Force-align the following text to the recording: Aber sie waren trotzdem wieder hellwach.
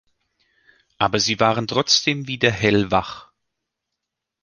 Aber 0.97 1.19
sie 1.19 1.39
waren 1.39 1.67
trotzdem 1.67 2.27
wieder 2.27 2.49
hellwach. 2.49 3.29